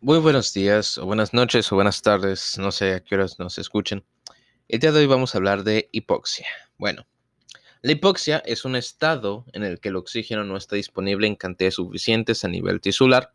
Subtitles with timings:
[0.00, 3.58] Muy buenos días, o buenas noches, o buenas tardes, no sé a qué horas nos
[3.58, 4.04] escuchen.
[4.68, 6.46] El día de hoy vamos a hablar de hipoxia.
[6.78, 7.08] Bueno,
[7.82, 11.74] la hipoxia es un estado en el que el oxígeno no está disponible en cantidades
[11.74, 13.32] suficientes a nivel tisular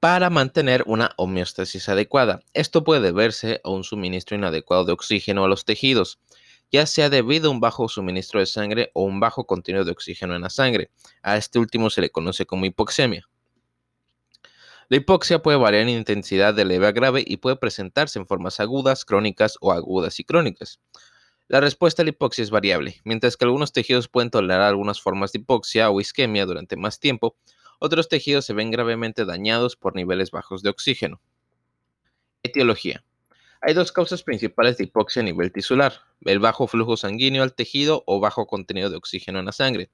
[0.00, 2.40] para mantener una homeostasis adecuada.
[2.52, 6.18] Esto puede deberse a un suministro inadecuado de oxígeno a los tejidos,
[6.72, 10.34] ya sea debido a un bajo suministro de sangre o un bajo contenido de oxígeno
[10.34, 10.90] en la sangre.
[11.22, 13.28] A este último se le conoce como hipoxemia.
[14.88, 18.60] La hipoxia puede variar en intensidad de leve a grave y puede presentarse en formas
[18.60, 20.80] agudas, crónicas o agudas y crónicas.
[21.48, 23.00] La respuesta a la hipoxia es variable.
[23.04, 27.36] Mientras que algunos tejidos pueden tolerar algunas formas de hipoxia o isquemia durante más tiempo,
[27.80, 31.20] otros tejidos se ven gravemente dañados por niveles bajos de oxígeno.
[32.44, 33.04] Etiología.
[33.60, 38.04] Hay dos causas principales de hipoxia a nivel tisular, el bajo flujo sanguíneo al tejido
[38.06, 39.90] o bajo contenido de oxígeno en la sangre.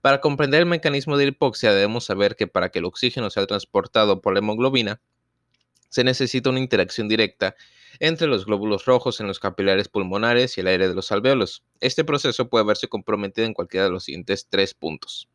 [0.00, 4.20] Para comprender el mecanismo de hipoxia debemos saber que para que el oxígeno sea transportado
[4.20, 5.00] por la hemoglobina,
[5.88, 7.56] se necesita una interacción directa
[8.00, 11.64] entre los glóbulos rojos en los capilares pulmonares y el aire de los alveolos.
[11.80, 15.28] Este proceso puede verse comprometido en cualquiera de los siguientes tres puntos.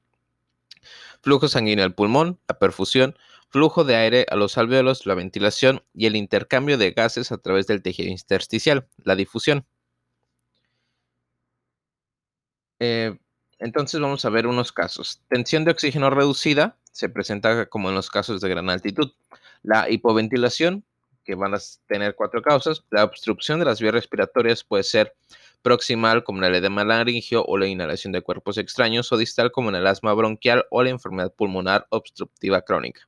[1.22, 3.16] Flujo sanguíneo al pulmón, la perfusión,
[3.50, 7.68] flujo de aire a los alveolos, la ventilación y el intercambio de gases a través
[7.68, 9.66] del tejido intersticial, la difusión.
[12.80, 13.18] Eh,
[13.62, 15.22] entonces vamos a ver unos casos.
[15.30, 19.12] Tensión de oxígeno reducida se presenta como en los casos de gran altitud.
[19.62, 20.84] La hipoventilación,
[21.24, 22.84] que van a tener cuatro causas.
[22.90, 25.16] La obstrucción de las vías respiratorias puede ser
[25.62, 29.70] proximal como en el edema laringio o la inhalación de cuerpos extraños o distal como
[29.70, 33.08] en el asma bronquial o la enfermedad pulmonar obstructiva crónica.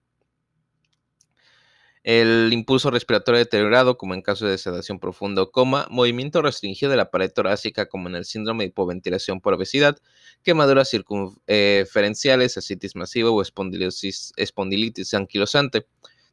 [2.03, 6.97] El impulso respiratorio deteriorado, como en caso de sedación profunda o coma, movimiento restringido de
[6.97, 9.97] la pared torácica, como en el síndrome de hipoventilación por obesidad,
[10.43, 15.87] quemaduras circunferenciales, asitis masiva o espondilitis anquilosante.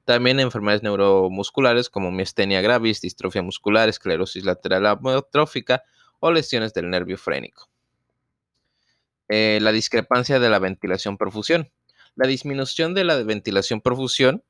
[0.04, 5.84] También enfermedades neuromusculares como miastenia gravis, distrofia muscular, esclerosis lateral amiotrófica
[6.18, 7.70] o lesiones del nervio frénico.
[9.28, 11.70] Eh, la discrepancia de la ventilación-perfusión.
[12.16, 14.42] La disminución de la ventilación-perfusión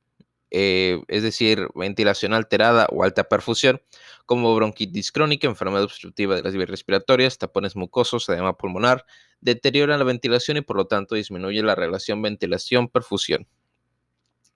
[0.51, 3.81] eh, es decir, ventilación alterada o alta perfusión,
[4.25, 9.05] como bronquitis crónica, enfermedad obstructiva de las vías respiratorias, tapones mucosos, edema pulmonar,
[9.39, 13.47] deterioran la ventilación y por lo tanto disminuye la relación ventilación-perfusión.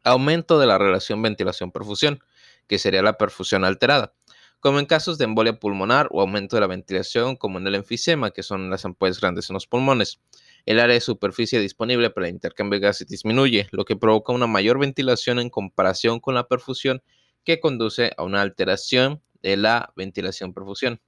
[0.03, 2.19] Aumento de la relación ventilación-perfusión,
[2.67, 4.13] que sería la perfusión alterada,
[4.59, 8.31] como en casos de embolia pulmonar o aumento de la ventilación, como en el enfisema,
[8.31, 10.19] que son las ampollas grandes en los pulmones.
[10.65, 14.47] El área de superficie disponible para el intercambio de gases disminuye, lo que provoca una
[14.47, 17.03] mayor ventilación en comparación con la perfusión,
[17.43, 20.99] que conduce a una alteración de la ventilación-perfusión.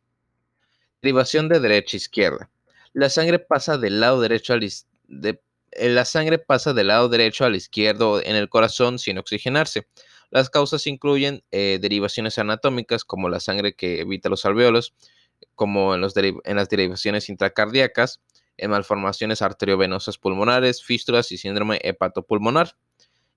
[1.02, 2.50] Derivación de derecha a izquierda.
[2.94, 7.56] La sangre pasa del lado derecho al eh, la sangre pasa del lado derecho al
[7.56, 9.88] izquierdo en el corazón sin oxigenarse.
[10.30, 14.94] Las causas incluyen eh, derivaciones anatómicas como la sangre que evita los alveolos,
[15.56, 18.22] como en las derivaciones intracardíacas,
[18.58, 22.76] en malformaciones arteriovenosas pulmonares, fístulas y síndrome hepatopulmonar.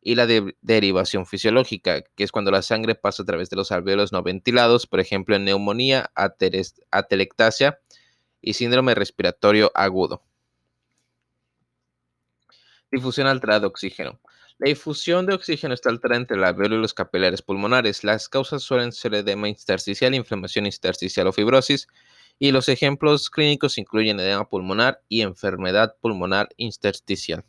[0.03, 0.27] Y la
[0.63, 4.87] derivación fisiológica, que es cuando la sangre pasa a través de los alveolos no ventilados,
[4.87, 6.11] por ejemplo en neumonía,
[6.91, 7.79] atelectasia
[8.41, 10.23] y síndrome respiratorio agudo.
[12.91, 14.19] Difusión alterada de oxígeno.
[14.59, 18.05] La difusión de oxígeno está alterada entre el alveolo y los capilares pulmonares.
[18.05, 21.89] Las causas suelen ser edema intersticial, inflamación intersticial o fibrosis,
[22.41, 27.45] y los ejemplos clínicos incluyen edema pulmonar y enfermedad pulmonar intersticial.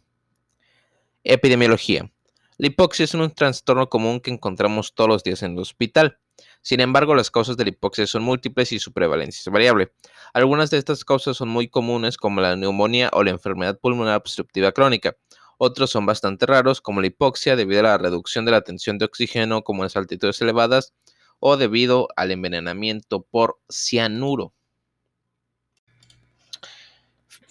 [1.23, 2.11] Epidemiología.
[2.57, 6.19] La hipoxia es un trastorno común que encontramos todos los días en el hospital.
[6.61, 9.93] Sin embargo, las causas de la hipoxia son múltiples y su prevalencia es variable.
[10.33, 14.73] Algunas de estas causas son muy comunes, como la neumonía o la enfermedad pulmonar obstructiva
[14.73, 15.15] crónica.
[15.57, 19.05] Otros son bastante raros, como la hipoxia debido a la reducción de la tensión de
[19.05, 20.93] oxígeno como en las altitudes elevadas
[21.39, 24.53] o debido al envenenamiento por cianuro.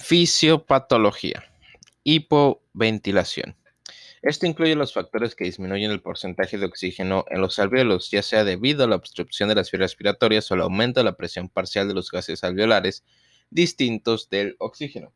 [0.00, 1.44] Fisiopatología.
[2.04, 3.54] Hipoventilación.
[4.22, 8.42] Esto incluye los factores que disminuyen el porcentaje de oxígeno en los alveolos, ya sea
[8.42, 11.86] debido a la obstrucción de las vías respiratorias o el aumento de la presión parcial
[11.86, 13.04] de los gases alveolares
[13.50, 15.12] distintos del oxígeno.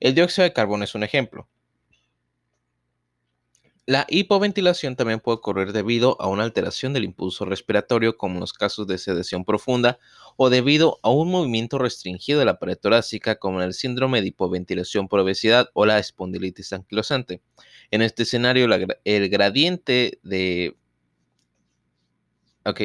[0.00, 1.48] El dióxido de carbono es un ejemplo.
[3.88, 8.52] La hipoventilación también puede ocurrir debido a una alteración del impulso respiratorio, como en los
[8.52, 9.98] casos de sedación profunda,
[10.36, 14.26] o debido a un movimiento restringido de la pared torácica, como en el síndrome de
[14.26, 17.40] hipoventilación por obesidad o la espondilitis anquilosante.
[17.90, 18.68] En este escenario,
[19.04, 20.76] el gradiente de...
[22.66, 22.82] Ok.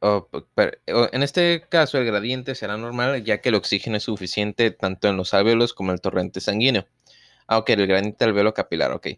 [0.00, 5.16] En este caso, el gradiente será normal ya que el oxígeno es suficiente tanto en
[5.16, 6.86] los alvéolos como en el torrente sanguíneo.
[7.48, 9.08] Ah, ok, el gradiente alveolo capilar, ok.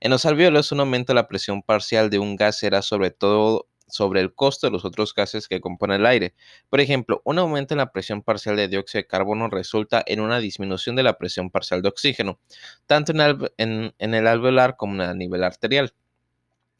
[0.00, 3.68] En los alvéolos, un aumento de la presión parcial de un gas será sobre todo
[3.90, 6.34] sobre el costo de los otros gases que componen el aire.
[6.68, 10.38] Por ejemplo, un aumento en la presión parcial de dióxido de carbono resulta en una
[10.38, 12.38] disminución de la presión parcial de oxígeno,
[12.86, 15.92] tanto en el, alveolar como a nivel arterial.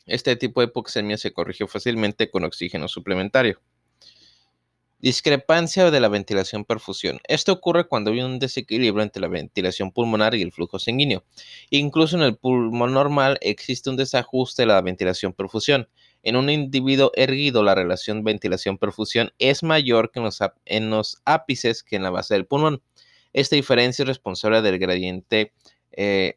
[0.06, 3.60] Este tipo de hipoxemia se corrige fácilmente con oxígeno suplementario.
[5.00, 7.20] Discrepancia de la ventilación-perfusión.
[7.26, 11.24] Esto ocurre cuando hay un desequilibrio entre la ventilación pulmonar y el flujo sanguíneo.
[11.70, 15.88] Incluso en el pulmón normal existe un desajuste de la ventilación-perfusión.
[16.22, 20.20] En un individuo erguido, la relación ventilación-perfusión es mayor que
[20.66, 22.82] en los, ápices que en la base del pulmón.
[23.32, 25.54] Esta diferencia es responsable del gradiente.
[25.92, 26.36] Eh,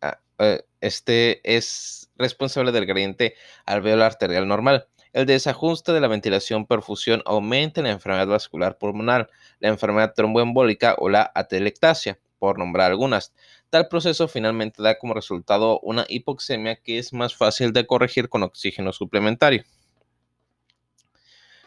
[0.00, 3.34] ah, eh, este es responsable del gradiente
[3.66, 4.86] alveolar arterial normal.
[5.12, 9.30] El desajuste de la ventilación-perfusión aumenta la enfermedad vascular pulmonar,
[9.60, 13.32] la enfermedad tromboembólica o la atelectasia, por nombrar algunas.
[13.70, 18.42] Tal proceso finalmente da como resultado una hipoxemia que es más fácil de corregir con
[18.42, 19.64] oxígeno suplementario.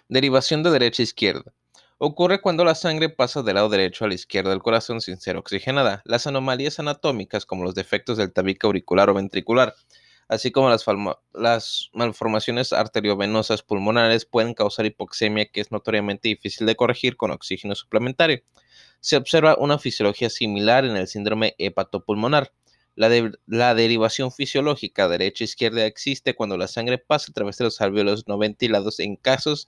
[0.07, 1.53] Derivación de derecha a izquierda.
[1.99, 5.37] Ocurre cuando la sangre pasa del lado derecho a la izquierda del corazón sin ser
[5.37, 6.01] oxigenada.
[6.05, 9.75] Las anomalías anatómicas como los defectos del tabique auricular o ventricular,
[10.27, 10.85] así como las,
[11.33, 17.75] las malformaciones arteriovenosas pulmonares pueden causar hipoxemia que es notoriamente difícil de corregir con oxígeno
[17.75, 18.41] suplementario
[18.99, 22.51] se observa una fisiología similar en el síndrome hepatopulmonar.
[22.95, 23.09] La,
[23.45, 28.37] la derivación fisiológica derecha-izquierda existe cuando la sangre pasa a través de los alvéolos no
[28.37, 29.67] ventilados en casos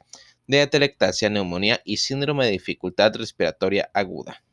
[0.51, 4.44] de atelectasia, neumonía y síndrome de dificultad respiratoria aguda.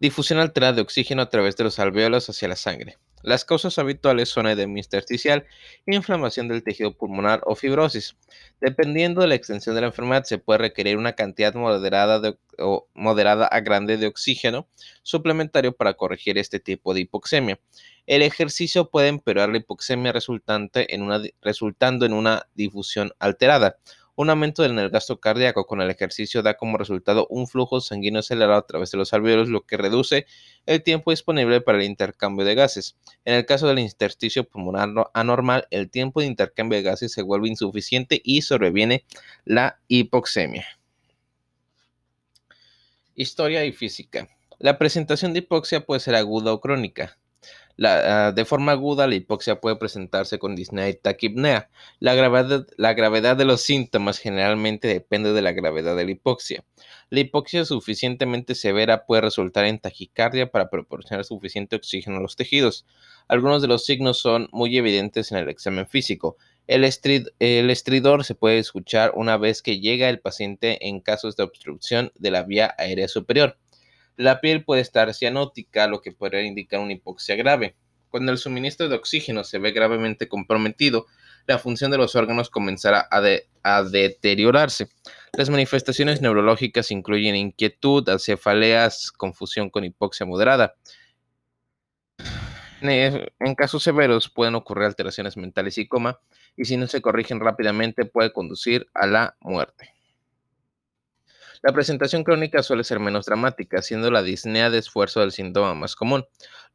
[0.00, 2.96] Difusión alterada de oxígeno a través de los alvéolos hacia la sangre.
[3.26, 5.46] Las causas habituales son edema intersticial,
[5.84, 8.14] inflamación del tejido pulmonar o fibrosis.
[8.60, 13.46] Dependiendo de la extensión de la enfermedad, se puede requerir una cantidad moderada, o moderada
[13.48, 14.68] a grande de oxígeno
[15.02, 17.58] suplementario para corregir este tipo de hipoxemia.
[18.06, 23.76] El ejercicio puede empeorar la hipoxemia resultante en una, resultando en una difusión alterada.
[24.16, 28.20] Un aumento en el gasto cardíaco con el ejercicio da como resultado un flujo sanguíneo
[28.20, 30.26] acelerado a través de los alvéolos, lo que reduce
[30.64, 32.96] el tiempo disponible para el intercambio de gases.
[33.26, 37.48] En el caso del intersticio pulmonar anormal, el tiempo de intercambio de gases se vuelve
[37.48, 39.04] insuficiente y sobreviene
[39.44, 40.66] la hipoxemia.
[43.14, 44.28] Historia y física.
[44.58, 47.18] La presentación de hipoxia puede ser aguda o crónica.
[47.82, 51.68] Ah, de forma aguda, la hipoxia puede presentarse con disnea y taquipnea.
[52.00, 56.64] La gravedad, la de los síntomas generalmente depende de la gravedad de la hipoxia.
[57.10, 62.86] La hipoxia suficientemente severa puede resultar en taquicardia para proporcionar suficiente oxígeno a los tejidos.
[63.28, 66.36] Algunos de los signos son muy evidentes en el examen físico.
[66.66, 72.10] El estridor se puede escuchar una vez que llega el paciente en casos de obstrucción
[72.16, 73.58] de la vía aérea superior.
[74.16, 77.76] La piel puede estar cianótica, lo que podría indicar una hipoxia grave.
[78.10, 81.06] Cuando el suministro de oxígeno se ve gravemente comprometido,
[81.46, 84.88] la función de los órganos comenzará a, deteriorarse.
[85.34, 90.74] Las manifestaciones neurológicas incluyen inquietud, cefaleas, confusión con hipoxia moderada.
[92.80, 96.20] En casos severos pueden ocurrir alteraciones mentales y coma,
[96.56, 99.95] y si no se corrigen rápidamente puede conducir a la muerte.
[101.66, 105.96] La presentación crónica suele ser menos dramática, siendo la disnea de esfuerzo el síntoma más
[105.96, 106.24] común.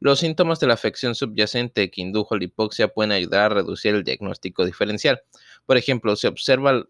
[0.00, 4.04] Los síntomas de la afección subyacente que indujo la hipoxia pueden ayudar a reducir el
[4.04, 5.22] diagnóstico diferencial.
[5.64, 6.84] Por ejemplo, se, observará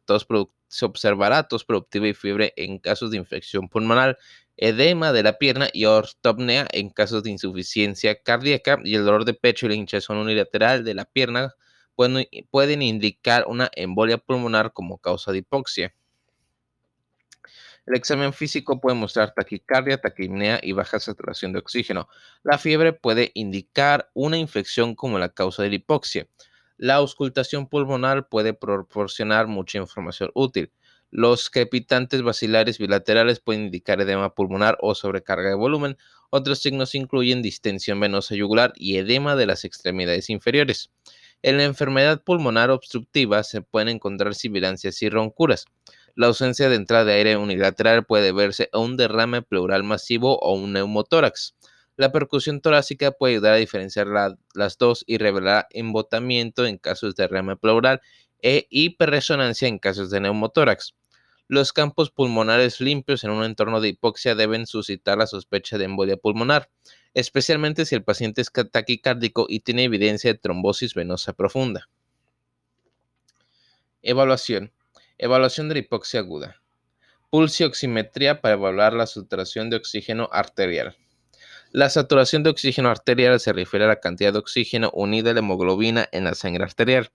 [1.44, 4.18] tos productiva y fiebre en casos de infección pulmonar,
[4.56, 9.35] edema de la pierna y ortopnea en casos de insuficiencia cardíaca y el dolor de
[9.35, 11.54] pecho y la hinchazón unilateral de la pierna
[11.94, 15.94] pueden indicar una embolia pulmonar como causa de hipoxia.
[17.85, 22.09] El examen físico puede mostrar taquicardia, taquimnea y baja saturación de oxígeno.
[22.45, 26.29] La fiebre puede indicar una infección como la causa de la hipoxia.
[26.77, 30.73] La auscultación pulmonar puede proporcionar mucha información útil.
[31.11, 35.99] Los crepitantes vacilares bilaterales pueden indicar edema pulmonar o sobrecarga de volumen.
[36.31, 40.91] Otros signos incluyen distensión venosa yugular y edema de las extremidades inferiores.
[41.43, 45.67] En la enfermedad pulmonar obstructiva se pueden encontrar sibilancias y roncuras.
[46.14, 50.54] La ausencia de entrada de aire unilateral puede verse a un derrame pleural masivo o
[50.54, 51.54] un neumotórax.
[51.97, 54.07] La percusión torácica puede ayudar a diferenciar
[54.54, 58.02] las dos y revelar embotamiento en casos de derrame pleural
[58.42, 60.95] e hiperresonancia en casos de neumotórax.
[61.49, 66.16] Los campos pulmonares limpios en un entorno de hipoxia deben suscitar la sospecha de embolia
[66.16, 66.71] pulmonar,
[67.14, 71.88] especialmente si el paciente es taquicárdico y tiene evidencia de trombosis venosa profunda.
[74.02, 74.73] Evaluación.
[75.23, 76.57] Evaluación de la hipoxia aguda.
[77.31, 80.97] Pulsioximetría para evaluar la saturación de oxígeno arterial.
[81.71, 85.38] La saturación de oxígeno arterial se refiere a la cantidad de oxígeno unida a la
[85.38, 87.12] hemoglobina en la sangre arterial.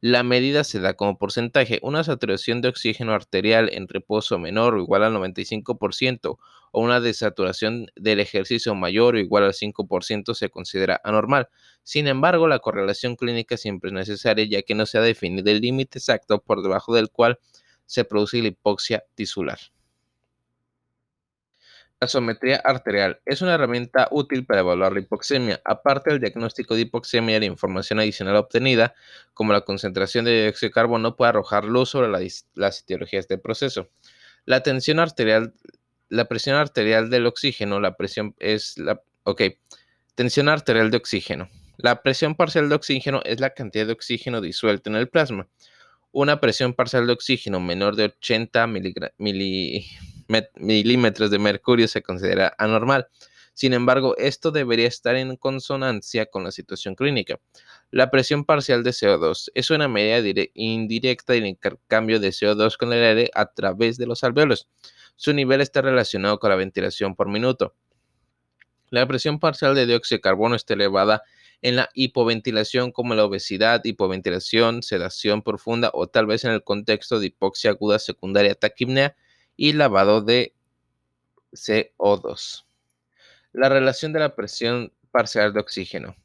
[0.00, 1.80] La medida se da como porcentaje.
[1.82, 6.38] Una saturación de oxígeno arterial en reposo menor o igual al 95%
[6.70, 11.48] o una desaturación del ejercicio mayor o igual al 5% se considera anormal.
[11.82, 15.60] Sin embargo, la correlación clínica siempre es necesaria ya que no se ha definido el
[15.60, 17.38] límite exacto por debajo del cual
[17.86, 19.58] se produce la hipoxia tisular.
[22.00, 25.60] La sometría arterial es una herramienta útil para evaluar la hipoxemia.
[25.66, 28.94] Aparte del diagnóstico de hipoxemia, la información adicional obtenida,
[29.34, 33.90] como la concentración de dióxido de carbono, puede arrojar luz sobre las etiologías del proceso.
[34.46, 35.52] La tensión arterial,
[36.10, 39.42] la presión arterial del oxígeno, la presión es la, ok,
[40.14, 41.48] tensión arterial de oxígeno.
[41.78, 45.48] La presión parcial de oxígeno es la cantidad de oxígeno disuelto en el plasma.
[46.12, 48.66] Una presión parcial de oxígeno menor de 80
[50.56, 53.08] milímetros de mercurio se considera anormal.
[53.54, 57.38] Sin embargo, esto debería estar en consonancia con la situación clínica.
[57.90, 63.04] La presión parcial de CO2 es una medida indirecta del intercambio de CO2 con el
[63.04, 64.68] aire a través de los alveolos.
[65.20, 67.74] Su nivel está relacionado con la ventilación por minuto.
[68.88, 71.22] La presión parcial de dióxido de carbono está elevada
[71.60, 77.20] en la hipoventilación como la obesidad, hipoventilación, sedación profunda o tal vez en el contexto
[77.20, 79.14] de hipoxia aguda secundaria taquipnea
[79.58, 80.54] y lavado de
[81.52, 82.64] CO2.
[83.52, 86.16] La relación de la presión parcial de oxígeno.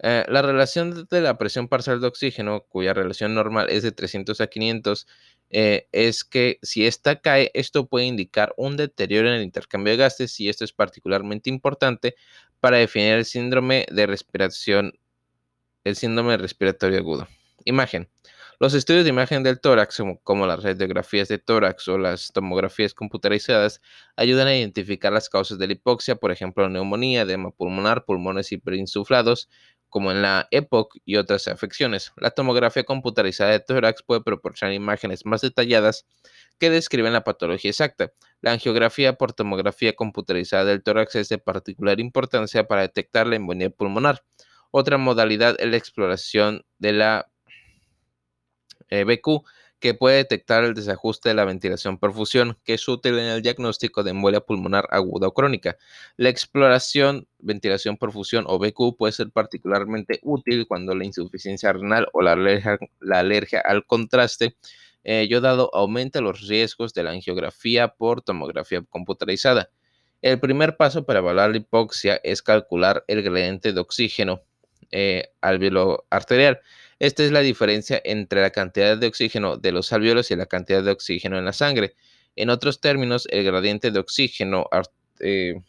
[0.00, 4.38] Eh, la relación de la presión parcial de oxígeno, cuya relación normal es de 300
[4.42, 5.06] a 500,
[5.50, 9.98] eh, es que si esta cae, esto puede indicar un deterioro en el intercambio de
[9.98, 12.16] gases y esto es particularmente importante
[12.60, 14.98] para definir el síndrome de respiración,
[15.84, 17.28] el síndrome respiratorio agudo.
[17.64, 18.08] Imagen.
[18.60, 23.80] Los estudios de imagen del tórax, como las radiografías de tórax o las tomografías computarizadas,
[24.16, 29.48] ayudan a identificar las causas de la hipoxia, por ejemplo, neumonía, edema pulmonar, pulmones hiperinsuflados,
[29.94, 32.10] como en la EPOC y otras afecciones.
[32.16, 36.04] La tomografía computarizada de tórax puede proporcionar imágenes más detalladas
[36.58, 38.12] que describen la patología exacta.
[38.40, 43.70] La angiografía por tomografía computarizada del tórax es de particular importancia para detectar la embolia
[43.70, 44.24] pulmonar.
[44.72, 47.30] Otra modalidad es la exploración de la
[48.90, 49.44] eh, BQ,
[49.84, 54.12] que puede detectar el desajuste de la ventilación-perfusión, que es útil en el diagnóstico de
[54.12, 55.76] embolia pulmonar aguda o crónica.
[56.16, 62.32] La exploración ventilación-perfusión o BQ puede ser particularmente útil cuando la insuficiencia renal o la
[63.10, 64.56] alergia al contraste
[65.04, 69.68] eh, dado aumenta los riesgos de la angiografía por tomografía computarizada.
[70.22, 74.40] El primer paso para evaluar la hipoxia es calcular el gradiente de oxígeno
[74.90, 76.60] eh, alveolo arterial.
[77.04, 80.82] Esta es la diferencia entre la cantidad de oxígeno de los alveolos y la cantidad
[80.82, 81.96] de oxígeno en la sangre.
[82.34, 84.70] En otros términos, el gradiente de oxígeno
[85.20, 85.60] eh,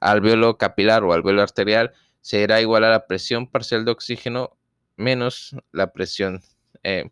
[0.00, 4.56] alveolo capilar o alveolo arterial será igual a la presión parcial de oxígeno
[4.96, 6.40] menos la presión
[6.84, 7.10] eh,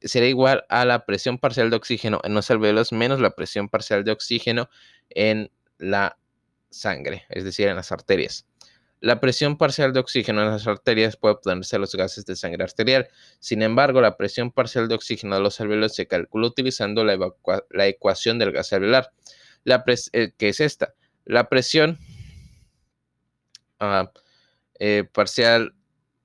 [0.00, 4.02] será igual a la presión parcial de oxígeno en los alveolos menos la presión parcial
[4.02, 4.70] de oxígeno
[5.10, 6.16] en la
[6.70, 8.46] sangre, es decir, en las arterias.
[9.06, 12.64] La presión parcial de oxígeno en las arterias puede obtenerse a los gases de sangre
[12.64, 13.06] arterial.
[13.38, 18.40] Sin embargo, la presión parcial de oxígeno de los alveolos se calcula utilizando la, ecuación
[18.40, 19.12] del gas alveolar,
[19.62, 20.94] la eh, que es esta.
[21.24, 22.00] La presión
[23.78, 24.10] ah,
[24.80, 25.76] eh, parcial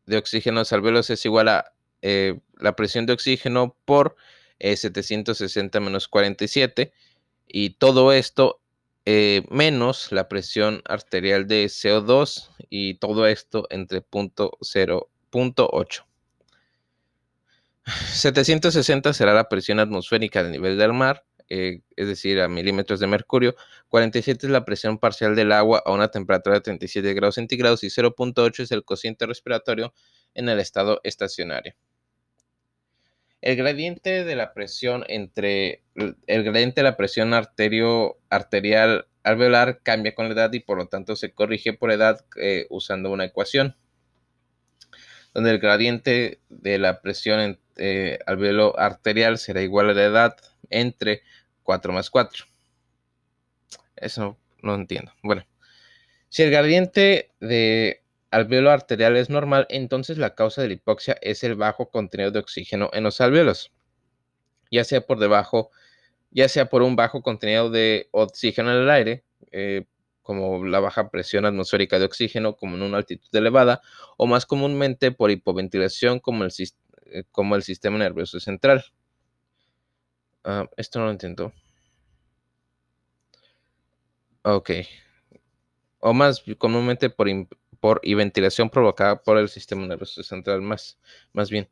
[0.07, 4.15] de oxígeno en los alveolos es igual a eh, la presión de oxígeno por
[4.59, 6.93] 760 eh, menos 47
[7.45, 8.60] y todo esto
[9.05, 16.05] eh, menos la presión arterial de CO2 y todo esto entre 0.8.
[17.85, 23.55] 760 será la presión atmosférica del nivel del mar, es decir, a milímetros de mercurio.
[23.89, 27.87] 47 es la presión parcial del agua a una temperatura de 37 grados centígrados y
[27.87, 29.93] 0.8 es el cociente respiratorio
[30.33, 31.75] en el estado estacionario.
[33.41, 40.15] El gradiente de la presión entre el gradiente de la presión arterio, arterial alveolar cambia
[40.15, 43.75] con la edad y por lo tanto se corrige por edad eh, usando una ecuación
[45.33, 48.19] donde el gradiente de la presión eh,
[48.77, 50.35] arterial será igual a la edad
[50.69, 51.23] entre
[51.63, 52.45] 4 más 4.
[53.95, 55.13] Eso no entiendo.
[55.23, 55.45] Bueno,
[56.29, 58.00] si el gradiente de
[58.31, 62.39] alveolo arterial es normal, entonces la causa de la hipoxia es el bajo contenido de
[62.39, 63.71] oxígeno en los alveolos,
[64.71, 65.69] ya sea por debajo,
[66.31, 69.85] ya sea por un bajo contenido de oxígeno en el aire, eh,
[70.21, 73.81] como la baja presión atmosférica de oxígeno, como en una altitud elevada,
[74.17, 78.85] o más comúnmente por hipoventilación, como el eh, sistema nervioso central.
[80.43, 81.53] Ah, esto no lo entiendo.
[84.43, 84.71] Ok.
[85.99, 87.27] O más comúnmente por,
[87.81, 90.99] por y ventilación provocada por el sistema nervioso central, más,
[91.33, 91.67] más bien.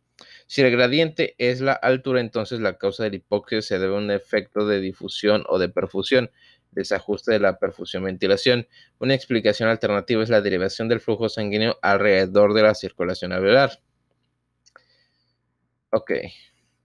[0.47, 3.99] Si el gradiente es la altura, entonces la causa de la hipoxia se debe a
[3.99, 6.31] un efecto de difusión o de perfusión,
[6.71, 8.67] desajuste de la perfusión-ventilación.
[8.99, 13.79] Una explicación alternativa es la derivación del flujo sanguíneo alrededor de la circulación alveolar.
[15.91, 16.11] Ok.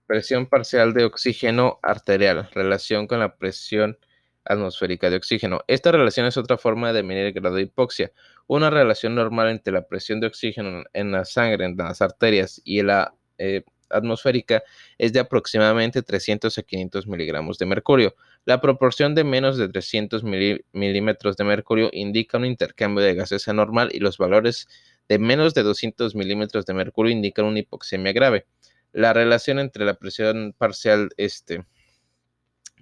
[0.07, 2.49] Presión parcial de oxígeno arterial.
[2.53, 3.97] Relación con la presión
[4.45, 5.61] atmosférica de oxígeno.
[5.67, 8.11] Esta relación es otra forma de medir el grado de hipoxia.
[8.47, 12.81] Una relación normal entre la presión de oxígeno en la sangre, en las arterias y
[12.81, 14.63] la eh, atmosférica
[14.97, 18.15] es de aproximadamente 300 a 500 miligramos de mercurio.
[18.45, 23.89] La proporción de menos de 300 milímetros de mercurio indica un intercambio de gases anormal
[23.91, 24.67] y los valores
[25.07, 28.45] de menos de 200 milímetros de mercurio indican una hipoxemia grave.
[28.91, 31.65] La relación entre la presión parcial este,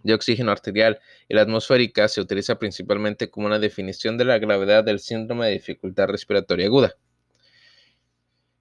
[0.03, 4.83] de oxígeno arterial y la atmosférica se utiliza principalmente como una definición de la gravedad
[4.83, 6.95] del síndrome de dificultad respiratoria aguda.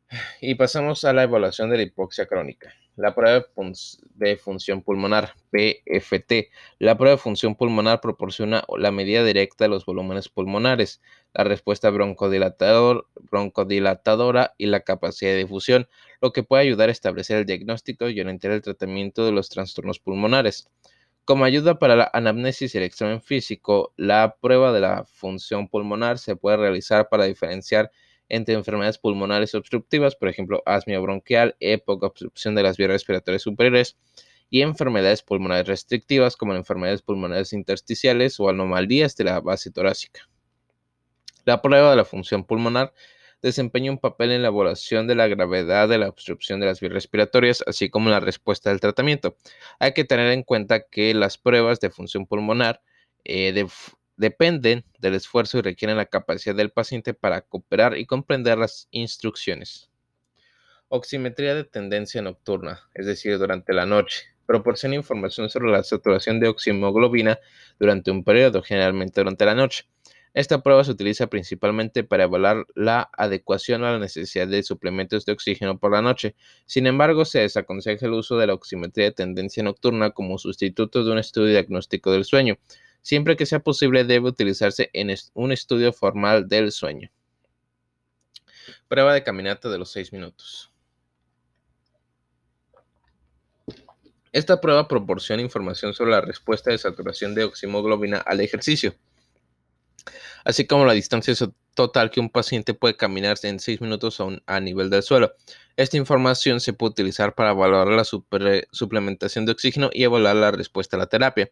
[0.41, 2.73] Y pasamos a la evaluación de la hipoxia crónica.
[2.97, 3.47] La prueba
[4.17, 6.51] de función pulmonar, PFT.
[6.79, 11.01] La prueba de función pulmonar proporciona la medida directa de los volúmenes pulmonares,
[11.33, 15.89] la respuesta broncodilatador, broncodilatadora y la capacidad de difusión,
[16.21, 19.99] lo que puede ayudar a establecer el diagnóstico y orientar el tratamiento de los trastornos
[19.99, 20.69] pulmonares.
[21.25, 26.19] Como ayuda para la anamnesis y el examen físico, la prueba de la función pulmonar
[26.19, 27.93] se puede realizar para diferenciar
[28.29, 33.97] entre enfermedades pulmonares obstructivas, por ejemplo, asma bronquial, época obstrucción de las vías respiratorias superiores,
[34.51, 40.29] y enfermedades pulmonares restrictivas, como enfermedades pulmonares intersticiales o anomalías de la base torácica.
[41.45, 42.93] La prueba de la función pulmonar
[43.43, 46.93] desempeña un papel en la evaluación de la gravedad de la obstrucción de las vías
[46.93, 49.37] respiratorias, así como la respuesta del tratamiento.
[49.79, 52.81] Hay que tener en cuenta que las pruebas de función pulmonar
[53.25, 53.69] eh, de,
[54.17, 59.91] dependen del esfuerzo y requieren la capacidad del paciente para cooperar y comprender las instrucciones.
[60.89, 64.27] Oximetría de tendencia nocturna, es decir, durante la noche.
[64.47, 67.39] Proporciona información sobre la saturación de oximoglobina
[67.79, 69.87] durante un periodo, generalmente durante la noche.
[70.35, 75.33] Esta prueba se utiliza principalmente para evaluar la adecuación a la necesidad de suplementos de
[75.33, 76.35] oxígeno por la noche.
[76.65, 81.13] Sin embargo, se desaconseja el uso de la oximetría de tendencia nocturna como sustituto de
[81.13, 82.59] un estudio diagnóstico del sueño,
[83.03, 87.11] Siempre que sea posible debe utilizarse en un estudio formal del sueño.
[88.87, 90.71] Prueba de caminata de los 6 minutos.
[94.31, 98.95] Esta prueba proporciona información sobre la respuesta de saturación de oximoglobina al ejercicio
[100.45, 101.35] así como la distancia
[101.75, 105.35] total que un paciente puede caminar en 6 minutos a, nivel del suelo.
[105.77, 110.97] Esta información se puede utilizar para evaluar la suplementación de oxígeno y evaluar la respuesta
[110.97, 111.51] a la terapia.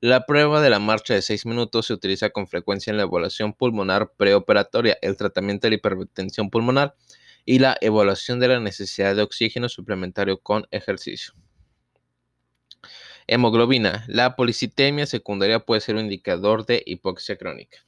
[0.00, 3.52] La prueba de la marcha de 6 minutos se utiliza con frecuencia en la evaluación
[3.52, 6.94] pulmonar preoperatoria, el tratamiento de la hipertensión pulmonar
[7.44, 11.34] y la evaluación de la necesidad de oxígeno suplementario con ejercicio.
[13.26, 14.04] Hemoglobina.
[14.08, 17.87] La policitemia secundaria puede ser un indicador de hipoxia crónica.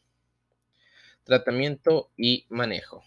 [1.30, 3.04] Tratamiento y manejo.